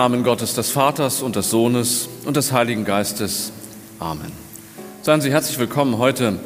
[0.00, 3.52] Namen Gottes des Vaters und des Sohnes und des Heiligen Geistes.
[3.98, 4.32] Amen.
[5.02, 6.38] Seien Sie herzlich willkommen heute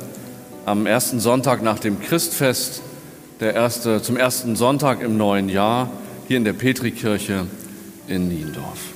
[0.67, 2.83] am ersten Sonntag nach dem Christfest,
[3.39, 5.89] der erste, zum ersten Sonntag im neuen Jahr
[6.27, 7.47] hier in der Petrikirche
[8.09, 8.94] in Niendorf.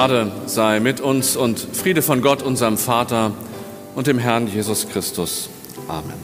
[0.00, 3.34] Gnade sei mit uns und Friede von Gott, unserem Vater
[3.94, 5.50] und dem Herrn Jesus Christus.
[5.88, 6.14] Amen.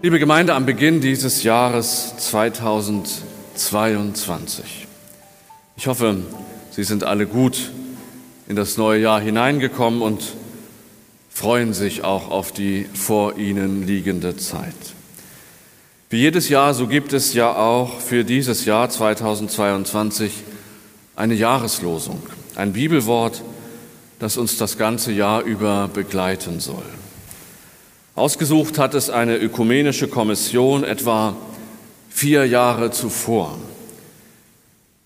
[0.00, 4.86] Liebe Gemeinde, am Beginn dieses Jahres 2022.
[5.76, 6.16] Ich hoffe,
[6.70, 7.70] Sie sind alle gut
[8.48, 10.22] in das neue Jahr hineingekommen und
[11.28, 14.72] freuen sich auch auf die vor Ihnen liegende Zeit.
[16.08, 20.32] Wie jedes Jahr, so gibt es ja auch für dieses Jahr 2022
[21.20, 22.22] eine Jahreslosung,
[22.56, 23.42] ein Bibelwort,
[24.18, 26.82] das uns das ganze Jahr über begleiten soll.
[28.14, 31.36] Ausgesucht hat es eine ökumenische Kommission etwa
[32.08, 33.58] vier Jahre zuvor.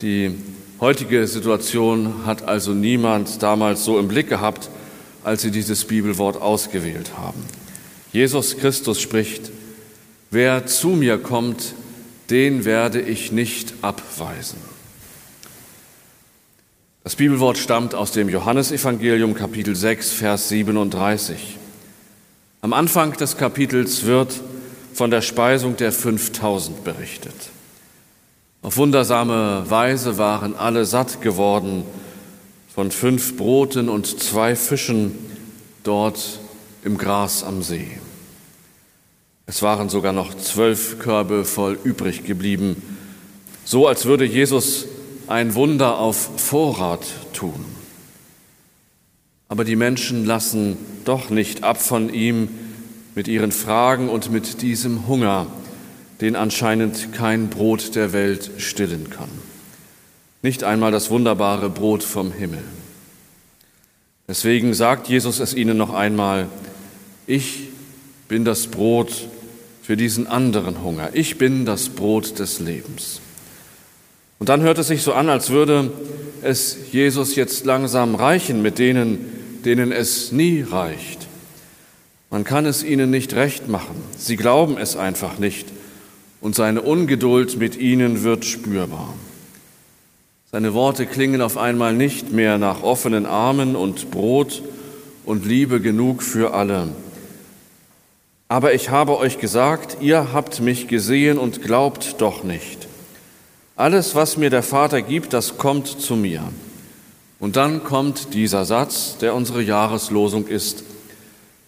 [0.02, 0.36] Die
[0.80, 4.70] heutige Situation hat also niemand damals so im Blick gehabt,
[5.24, 7.42] als sie dieses Bibelwort ausgewählt haben.
[8.12, 9.50] Jesus Christus spricht,
[10.30, 11.74] wer zu mir kommt,
[12.30, 14.73] den werde ich nicht abweisen.
[17.04, 21.58] Das Bibelwort stammt aus dem Johannesevangelium Kapitel 6, Vers 37.
[22.62, 24.40] Am Anfang des Kapitels wird
[24.94, 27.34] von der Speisung der 5000 berichtet.
[28.62, 31.84] Auf wundersame Weise waren alle satt geworden
[32.74, 35.14] von fünf Broten und zwei Fischen
[35.82, 36.40] dort
[36.84, 37.98] im Gras am See.
[39.44, 42.82] Es waren sogar noch zwölf Körbe voll übrig geblieben,
[43.66, 44.86] so als würde Jesus
[45.28, 47.64] ein Wunder auf Vorrat tun.
[49.48, 52.48] Aber die Menschen lassen doch nicht ab von ihm
[53.14, 55.46] mit ihren Fragen und mit diesem Hunger,
[56.20, 59.28] den anscheinend kein Brot der Welt stillen kann.
[60.42, 62.62] Nicht einmal das wunderbare Brot vom Himmel.
[64.26, 66.48] Deswegen sagt Jesus es ihnen noch einmal,
[67.26, 67.68] ich
[68.28, 69.28] bin das Brot
[69.82, 71.10] für diesen anderen Hunger.
[71.12, 73.20] Ich bin das Brot des Lebens.
[74.44, 75.90] Und dann hört es sich so an, als würde
[76.42, 79.24] es Jesus jetzt langsam reichen mit denen,
[79.64, 81.26] denen es nie reicht.
[82.28, 83.96] Man kann es ihnen nicht recht machen.
[84.18, 85.68] Sie glauben es einfach nicht.
[86.42, 89.14] Und seine Ungeduld mit ihnen wird spürbar.
[90.52, 94.60] Seine Worte klingen auf einmal nicht mehr nach offenen Armen und Brot
[95.24, 96.88] und Liebe genug für alle.
[98.48, 102.88] Aber ich habe euch gesagt, ihr habt mich gesehen und glaubt doch nicht.
[103.76, 106.42] Alles, was mir der Vater gibt, das kommt zu mir.
[107.40, 110.84] Und dann kommt dieser Satz, der unsere Jahreslosung ist.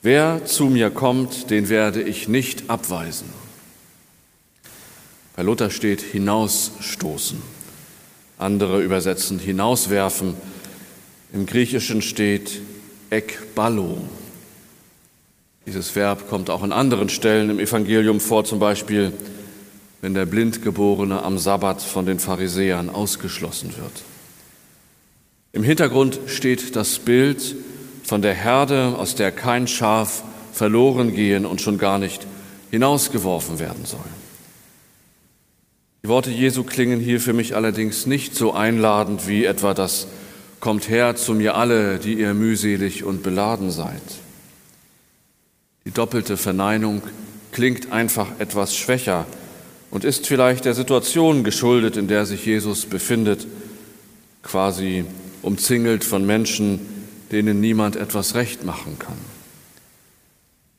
[0.03, 3.28] Wer zu mir kommt, den werde ich nicht abweisen.
[5.34, 7.43] Bei Luther steht hinausstoßen.
[8.38, 10.34] Andere übersetzen hinauswerfen.
[11.33, 12.61] Im Griechischen steht
[13.11, 13.99] ekballo.
[15.67, 19.12] Dieses Verb kommt auch an anderen Stellen im Evangelium vor, zum Beispiel
[20.01, 24.03] wenn der Blindgeborene am Sabbat von den Pharisäern ausgeschlossen wird.
[25.53, 27.56] Im Hintergrund steht das Bild
[28.05, 30.23] von der Herde, aus der kein Schaf
[30.53, 32.26] verloren gehen und schon gar nicht
[32.70, 34.00] hinausgeworfen werden soll.
[36.05, 40.06] Die Worte Jesu klingen hier für mich allerdings nicht so einladend wie etwa das
[40.61, 44.03] Kommt her zu mir alle, die ihr mühselig und beladen seid.
[45.85, 47.03] Die doppelte Verneinung
[47.53, 49.26] klingt einfach etwas schwächer
[49.96, 53.46] und ist vielleicht der Situation geschuldet, in der sich Jesus befindet,
[54.43, 55.06] quasi
[55.40, 56.81] umzingelt von Menschen,
[57.32, 59.16] denen niemand etwas recht machen kann.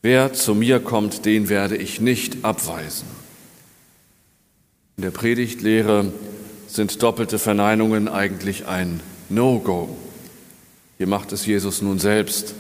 [0.04, 3.08] Wer zu mir kommt, den werde ich nicht abweisen.
[4.98, 6.12] In der Predigtlehre
[6.68, 9.00] sind doppelte Verneinungen eigentlich ein
[9.30, 9.98] No-Go.
[11.00, 12.54] Hier macht es Jesus nun selbst.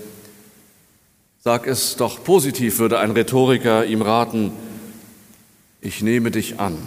[1.43, 4.53] Sag es doch positiv, würde ein Rhetoriker ihm raten,
[5.81, 6.77] ich nehme dich an,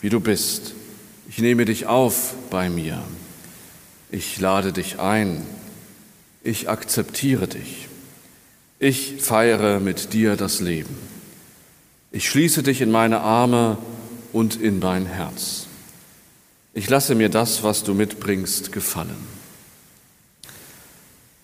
[0.00, 0.74] wie du bist.
[1.28, 3.02] Ich nehme dich auf bei mir.
[4.10, 5.44] Ich lade dich ein.
[6.42, 7.88] Ich akzeptiere dich.
[8.78, 10.96] Ich feiere mit dir das Leben.
[12.12, 13.78] Ich schließe dich in meine Arme
[14.32, 15.66] und in dein Herz.
[16.74, 19.16] Ich lasse mir das, was du mitbringst, gefallen.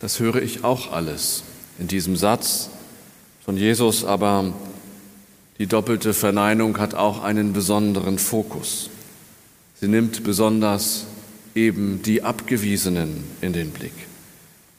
[0.01, 1.45] Das höre ich auch alles
[1.79, 2.71] in diesem Satz
[3.45, 4.53] von Jesus, aber
[5.61, 8.89] Die doppelte Verneinung hat auch einen besonderen Fokus.
[9.79, 11.05] Sie nimmt besonders
[11.55, 13.93] eben die Abgewiesenen in den Blick,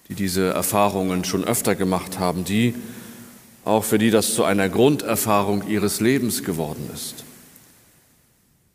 [0.10, 2.74] die diese Erfahrungen schon öfter gemacht haben, die,
[3.63, 7.25] auch für die das zu einer Grunderfahrung ihres Lebens geworden ist.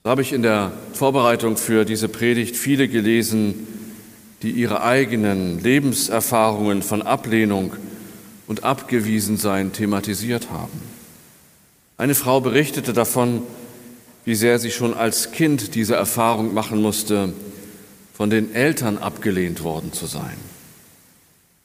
[0.05, 3.67] So habe ich in der Vorbereitung für diese Predigt viele gelesen,
[4.43, 7.73] die ihre eigenen Lebenserfahrungen von Ablehnung
[8.47, 10.96] und Abgewiesensein thematisiert haben.
[11.99, 13.43] Eine Frau berichtete davon,
[14.25, 17.33] wie sehr sie schon als Kind diese Erfahrung machen musste,
[18.13, 20.37] von den Eltern abgelehnt worden zu sein.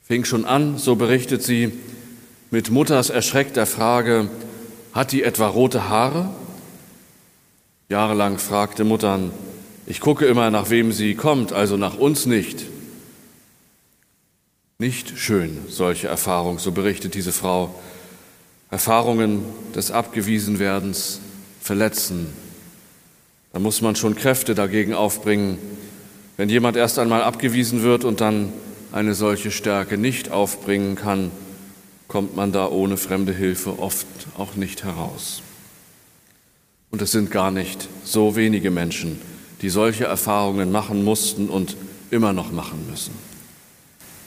[0.03, 1.73] Fing schon an, so berichtet sie,
[2.49, 4.29] mit Mutters erschreckter Frage,
[4.93, 6.29] hat die etwa rote Haare?
[7.89, 9.31] Jahrelang fragte Muttern,
[9.85, 12.65] ich gucke immer, nach wem sie kommt, also nach uns nicht.
[14.79, 17.75] Nicht schön, solche Erfahrungen, so berichtet diese Frau.
[18.71, 19.43] Erfahrungen
[19.75, 21.19] des Abgewiesenwerdens
[21.61, 22.27] verletzen.
[23.53, 25.57] Da muss man schon Kräfte dagegen aufbringen.
[26.37, 28.53] Wenn jemand erst einmal abgewiesen wird und dann
[28.93, 31.31] eine solche Stärke nicht aufbringen kann,
[32.07, 34.07] kommt man da ohne fremde Hilfe oft
[34.37, 35.41] auch nicht heraus.
[36.91, 39.21] Und es sind gar nicht so wenige Menschen,
[39.61, 41.75] die solche Erfahrungen machen mussten und
[42.09, 43.13] immer noch machen müssen.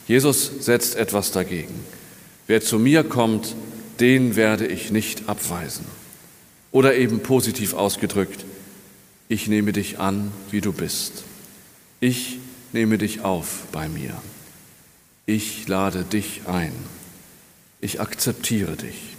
[0.07, 1.73] Jesus setzt etwas dagegen.
[2.47, 3.55] Wer zu mir kommt,
[3.99, 5.85] den werde ich nicht abweisen.
[6.71, 8.45] Oder eben positiv ausgedrückt,
[9.27, 11.23] ich nehme dich an, wie du bist.
[11.99, 12.39] Ich
[12.73, 14.21] nehme dich auf bei mir.
[15.25, 16.73] Ich lade dich ein.
[17.81, 19.15] Ich akzeptiere dich.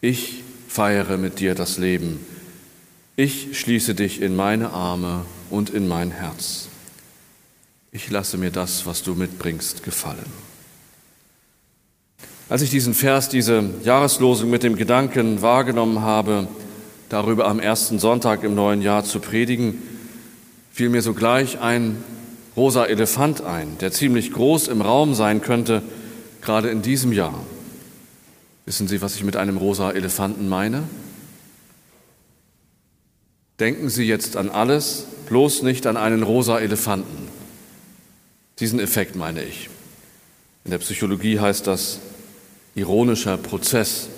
[0.00, 2.20] Ich feiere mit dir das Leben.
[3.16, 6.68] Ich schließe dich in meine Arme und in mein Herz.
[7.92, 10.51] Ich lasse mir das, was du mitbringst, gefallen.
[12.52, 16.48] Als ich diesen Vers, diese Jahreslosung mit dem Gedanken wahrgenommen habe,
[17.08, 19.80] darüber am ersten Sonntag im neuen Jahr zu predigen,
[20.70, 22.04] fiel mir sogleich ein
[22.54, 25.80] rosa Elefant ein, der ziemlich groß im Raum sein könnte,
[26.42, 27.42] gerade in diesem Jahr.
[28.66, 30.82] Wissen Sie, was ich mit einem rosa Elefanten meine?
[33.60, 37.28] Denken Sie jetzt an alles, bloß nicht an einen rosa Elefanten.
[38.60, 39.70] Diesen Effekt meine ich.
[40.66, 42.00] In der Psychologie heißt das
[42.74, 44.08] ironischer Prozess,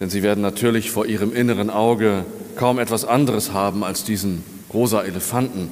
[0.00, 2.24] denn sie werden natürlich vor ihrem inneren Auge
[2.56, 4.42] kaum etwas anderes haben als diesen
[4.72, 5.70] rosa Elefanten.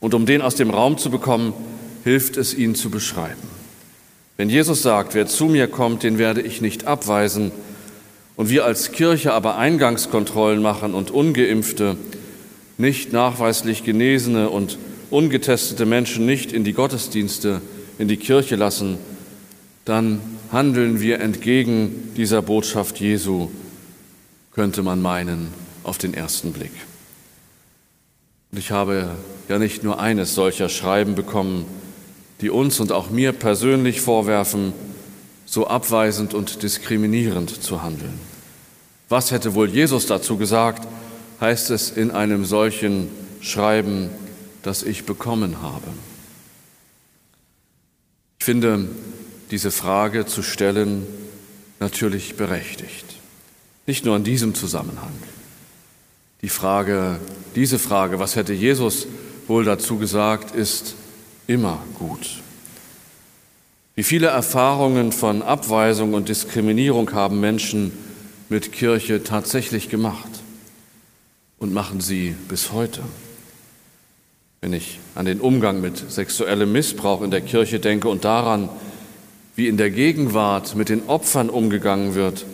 [0.00, 1.54] Und um den aus dem Raum zu bekommen,
[2.04, 3.48] hilft es, ihn zu beschreiben.
[4.36, 7.52] Wenn Jesus sagt, wer zu mir kommt, den werde ich nicht abweisen,
[8.36, 11.96] und wir als Kirche aber Eingangskontrollen machen und ungeimpfte,
[12.78, 14.76] nicht nachweislich genesene und
[15.10, 17.60] ungetestete Menschen nicht in die Gottesdienste,
[17.98, 18.98] in die Kirche lassen,
[19.84, 23.50] dann handeln wir entgegen dieser Botschaft Jesu,
[24.52, 25.48] könnte man meinen,
[25.82, 26.72] auf den ersten Blick.
[28.50, 29.10] Und ich habe
[29.48, 31.66] ja nicht nur eines solcher Schreiben bekommen,
[32.40, 34.72] die uns und auch mir persönlich vorwerfen,
[35.44, 38.18] so abweisend und diskriminierend zu handeln.
[39.08, 40.88] Was hätte wohl Jesus dazu gesagt,
[41.40, 43.08] heißt es in einem solchen
[43.40, 44.08] Schreiben,
[44.62, 45.86] das ich bekommen habe.
[48.38, 48.88] Ich finde,
[49.54, 51.06] diese Frage zu stellen,
[51.78, 53.04] natürlich berechtigt.
[53.86, 55.12] Nicht nur in diesem Zusammenhang.
[56.42, 57.20] Die Frage,
[57.54, 59.06] diese Frage, was hätte Jesus
[59.46, 60.96] wohl dazu gesagt, ist
[61.46, 62.42] immer gut.
[63.94, 67.92] Wie viele Erfahrungen von Abweisung und Diskriminierung haben Menschen
[68.48, 70.30] mit Kirche tatsächlich gemacht
[71.60, 73.02] und machen sie bis heute?
[74.62, 78.68] Wenn ich an den Umgang mit sexuellem Missbrauch in der Kirche denke und daran,
[79.56, 82.44] wie in der Gegenwart mit den Opfern umgegangen wird,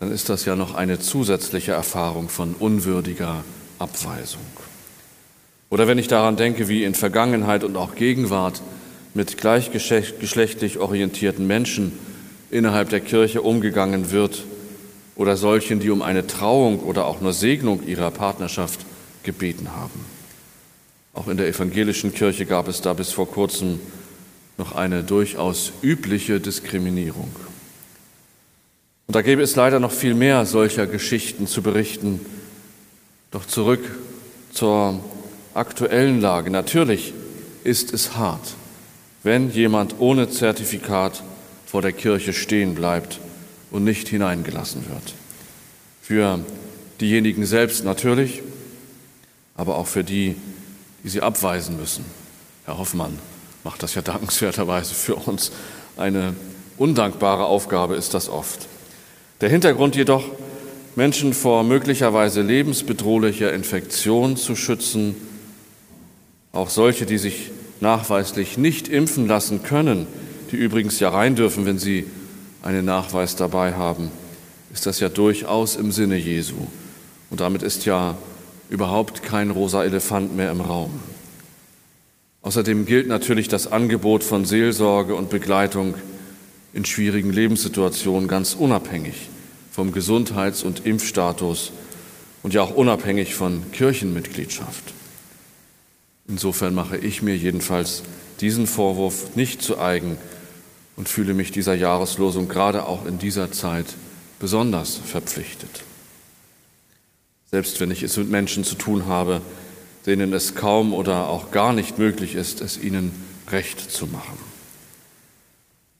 [0.00, 3.44] dann ist das ja noch eine zusätzliche Erfahrung von unwürdiger
[3.78, 4.40] Abweisung.
[5.70, 8.62] Oder wenn ich daran denke, wie in Vergangenheit und auch Gegenwart
[9.14, 11.92] mit gleichgeschlechtlich orientierten Menschen
[12.50, 14.44] innerhalb der Kirche umgegangen wird
[15.16, 18.80] oder solchen, die um eine Trauung oder auch nur Segnung ihrer Partnerschaft
[19.24, 20.04] gebeten haben.
[21.12, 23.80] Auch in der evangelischen Kirche gab es da bis vor kurzem
[24.58, 27.30] noch eine durchaus übliche Diskriminierung.
[29.06, 32.20] Und da gäbe es leider noch viel mehr solcher Geschichten zu berichten.
[33.30, 33.80] Doch zurück
[34.52, 35.02] zur
[35.54, 36.50] aktuellen Lage.
[36.50, 37.14] Natürlich
[37.64, 38.54] ist es hart,
[39.22, 41.22] wenn jemand ohne Zertifikat
[41.64, 43.20] vor der Kirche stehen bleibt
[43.70, 45.14] und nicht hineingelassen wird.
[46.02, 46.40] Für
[47.00, 48.42] diejenigen selbst natürlich,
[49.54, 50.34] aber auch für die,
[51.04, 52.04] die sie abweisen müssen.
[52.64, 53.18] Herr Hoffmann,
[53.64, 55.52] macht das ja dankenswerterweise für uns.
[55.96, 56.34] Eine
[56.76, 58.66] undankbare Aufgabe ist das oft.
[59.40, 60.24] Der Hintergrund jedoch,
[60.96, 65.14] Menschen vor möglicherweise lebensbedrohlicher Infektion zu schützen,
[66.52, 67.50] auch solche, die sich
[67.80, 70.06] nachweislich nicht impfen lassen können,
[70.50, 72.06] die übrigens ja rein dürfen, wenn sie
[72.62, 74.10] einen Nachweis dabei haben,
[74.72, 76.56] ist das ja durchaus im Sinne Jesu.
[77.30, 78.16] Und damit ist ja
[78.70, 81.00] überhaupt kein rosa Elefant mehr im Raum.
[82.42, 85.94] Außerdem gilt natürlich das Angebot von Seelsorge und Begleitung
[86.72, 89.28] in schwierigen Lebenssituationen ganz unabhängig
[89.72, 91.72] vom Gesundheits- und Impfstatus
[92.42, 94.94] und ja auch unabhängig von Kirchenmitgliedschaft.
[96.28, 98.02] Insofern mache ich mir jedenfalls
[98.40, 100.18] diesen Vorwurf nicht zu eigen
[100.96, 103.86] und fühle mich dieser Jahreslosung gerade auch in dieser Zeit
[104.38, 105.84] besonders verpflichtet.
[107.50, 109.40] Selbst wenn ich es mit Menschen zu tun habe,
[110.08, 113.12] denen es kaum oder auch gar nicht möglich ist, es ihnen
[113.50, 114.38] recht zu machen.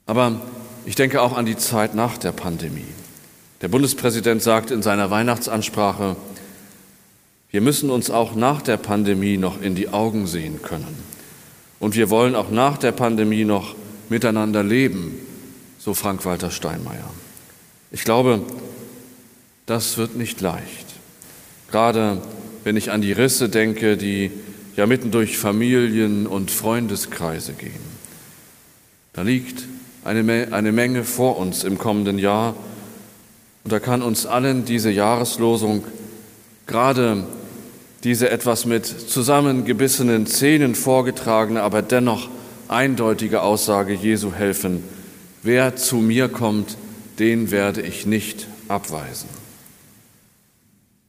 [0.07, 0.41] Aber
[0.87, 2.87] ich denke auch an die Zeit nach der Pandemie.
[3.61, 6.17] Der Bundespräsident sagt in seiner Weihnachtsansprache,
[7.51, 10.97] wir müssen uns auch nach der Pandemie noch in die Augen sehen können.
[11.79, 13.75] Und wir wollen auch nach der Pandemie noch
[14.09, 15.19] miteinander leben,
[15.79, 17.11] so Frank-Walter Steinmeier.
[17.91, 18.43] Ich glaube,
[19.67, 20.87] das wird nicht leicht.
[21.71, 22.23] Gerade
[22.69, 24.31] wenn ich an die Risse denke, die
[24.77, 27.81] ja mitten durch Familien und Freundeskreise gehen.
[29.15, 29.65] Da liegt
[30.05, 32.55] eine, eine Menge vor uns im kommenden Jahr
[33.65, 35.83] und da kann uns allen diese Jahreslosung,
[36.67, 37.25] gerade
[38.05, 42.29] diese etwas mit zusammengebissenen Zähnen vorgetragene, aber dennoch
[42.69, 44.85] eindeutige Aussage Jesu helfen.
[45.43, 46.77] Wer zu mir kommt,
[47.19, 49.31] den werde ich nicht abweisen.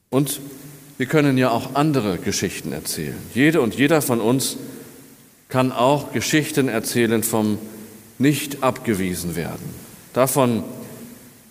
[0.09, 0.39] Und
[0.99, 3.15] wir können ja auch andere Geschichten erzählen.
[3.33, 4.57] Jede und jeder von uns
[5.47, 7.57] kann auch Geschichten erzählen vom
[8.17, 9.63] nicht abgewiesen werden.
[10.11, 10.61] Davon,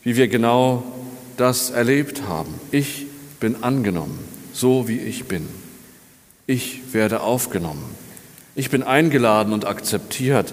[0.05, 0.83] wie wir genau
[1.39, 2.53] das erlebt haben.
[2.73, 3.07] Ich
[3.41, 4.19] bin angenommen,
[4.53, 5.49] so wie ich bin.
[6.47, 7.87] Ich werde aufgenommen.
[8.55, 10.53] Ich bin eingeladen und akzeptiert.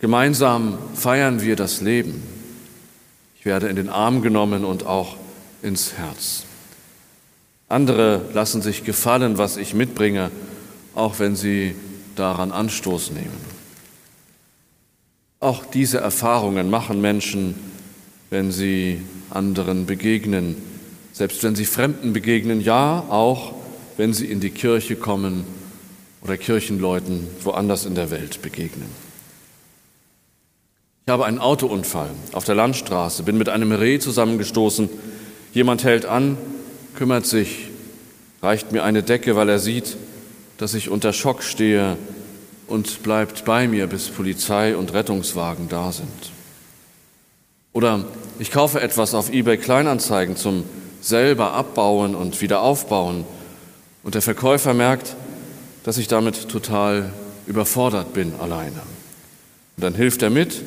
[0.00, 2.24] Gemeinsam feiern wir das Leben.
[3.38, 5.16] Ich werde in den Arm genommen und auch
[5.62, 6.42] ins Herz.
[7.70, 10.32] Andere lassen sich gefallen, was ich mitbringe,
[10.96, 11.76] auch wenn sie
[12.16, 13.50] daran Anstoß nehmen.
[15.38, 17.54] Auch diese Erfahrungen machen Menschen,
[18.28, 19.00] wenn sie
[19.30, 20.56] anderen begegnen,
[21.12, 23.54] selbst wenn sie Fremden begegnen, ja, auch
[23.96, 25.44] wenn sie in die Kirche kommen
[26.22, 28.88] oder Kirchenleuten woanders in der Welt begegnen.
[31.06, 34.88] Ich habe einen Autounfall auf der Landstraße, bin mit einem Reh zusammengestoßen.
[35.52, 36.36] Jemand hält an,
[37.00, 37.70] kümmert sich,
[38.42, 39.96] reicht mir eine Decke, weil er sieht,
[40.58, 41.96] dass ich unter Schock stehe
[42.66, 46.10] und bleibt bei mir, bis Polizei und Rettungswagen da sind.
[47.72, 48.04] Oder
[48.38, 50.64] ich kaufe etwas auf eBay Kleinanzeigen zum
[51.00, 53.24] selber abbauen und wieder aufbauen
[54.02, 55.16] und der Verkäufer merkt,
[55.84, 57.14] dass ich damit total
[57.46, 58.82] überfordert bin alleine.
[59.78, 60.60] Und dann hilft er mit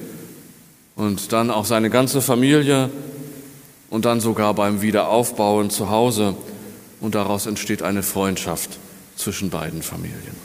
[0.96, 2.90] und dann auch seine ganze Familie
[3.94, 6.34] und dann sogar beim Wiederaufbauen zu Hause
[7.00, 8.80] und daraus entsteht eine Freundschaft
[9.16, 10.36] zwischen beiden Familien.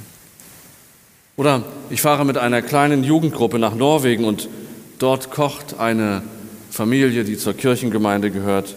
[1.38, 4.50] Oder ich fahre mit einer kleinen Jugendgruppe nach Norwegen und
[4.99, 6.23] dort kocht eine
[6.71, 8.76] Familie, die zur Kirchengemeinde gehört,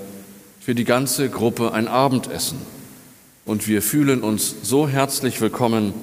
[0.61, 2.59] für die ganze Gruppe ein Abendessen.
[3.43, 5.93] Und wir fühlen uns so herzlich willkommen,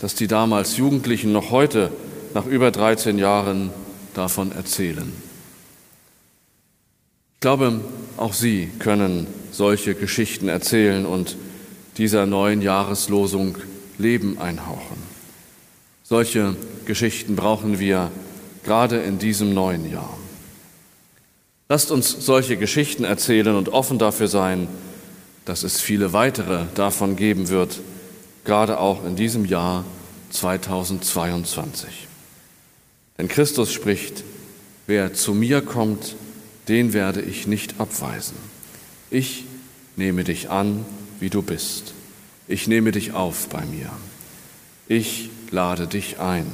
[0.00, 1.92] dass die damals Jugendlichen noch heute,
[2.34, 3.70] nach über 13 Jahren,
[4.12, 5.25] davon erzählen.
[7.36, 7.82] Ich glaube,
[8.16, 11.36] auch Sie können solche Geschichten erzählen und
[11.98, 13.58] dieser neuen Jahreslosung
[13.98, 14.96] Leben einhauchen.
[16.02, 18.10] Solche Geschichten brauchen wir
[18.64, 20.16] gerade in diesem neuen Jahr.
[21.68, 24.66] Lasst uns solche Geschichten erzählen und offen dafür sein,
[25.44, 27.80] dass es viele weitere davon geben wird,
[28.46, 29.84] gerade auch in diesem Jahr
[30.30, 32.08] 2022.
[33.18, 34.24] Denn Christus spricht,
[34.86, 36.16] wer zu mir kommt,
[36.68, 38.36] den werde ich nicht abweisen.
[39.10, 39.44] Ich
[39.96, 40.84] nehme dich an,
[41.20, 41.94] wie du bist.
[42.48, 43.90] Ich nehme dich auf bei mir.
[44.88, 46.46] Ich lade dich ein.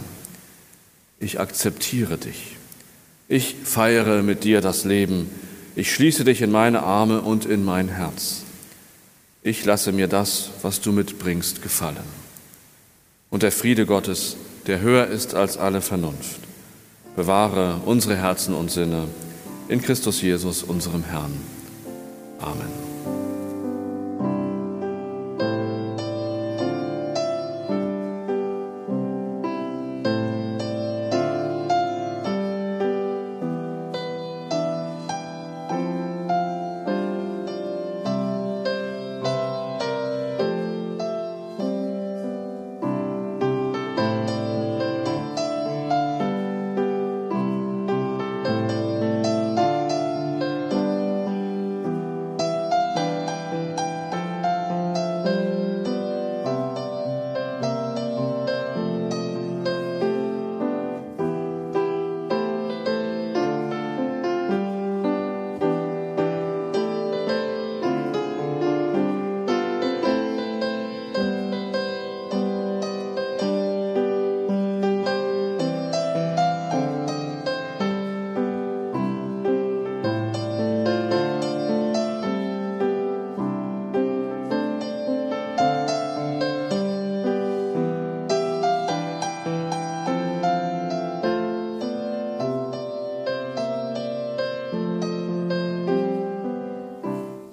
[1.18, 2.56] Ich akzeptiere dich.
[3.28, 5.30] Ich feiere mit dir das Leben.
[5.74, 8.42] Ich schließe dich in meine Arme und in mein Herz.
[9.42, 12.22] Ich lasse mir das, was du mitbringst, gefallen.
[13.30, 16.40] Und der Friede Gottes, der höher ist als alle Vernunft,
[17.16, 19.08] bewahre unsere Herzen und Sinne
[19.72, 21.32] in Christus Jesus, unserem Herrn.
[22.40, 22.91] Amen.